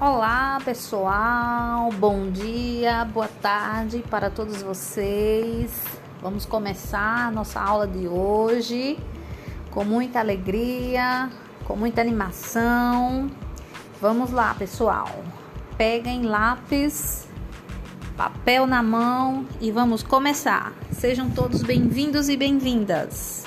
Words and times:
Olá, 0.00 0.58
pessoal. 0.64 1.90
Bom 1.92 2.30
dia, 2.30 3.04
boa 3.04 3.28
tarde 3.28 4.02
para 4.08 4.30
todos 4.30 4.62
vocês. 4.62 5.70
Vamos 6.22 6.46
começar 6.46 7.30
nossa 7.30 7.60
aula 7.60 7.86
de 7.86 8.08
hoje 8.08 8.98
com 9.70 9.84
muita 9.84 10.18
alegria, 10.18 11.28
com 11.66 11.76
muita 11.76 12.00
animação. 12.00 13.30
Vamos 14.00 14.30
lá, 14.30 14.54
pessoal. 14.54 15.22
Peguem 15.76 16.22
lápis, 16.22 17.28
papel 18.16 18.66
na 18.66 18.82
mão 18.82 19.44
e 19.60 19.70
vamos 19.70 20.02
começar. 20.02 20.72
Sejam 20.92 21.28
todos 21.28 21.62
bem-vindos 21.62 22.30
e 22.30 22.38
bem-vindas. 22.38 23.39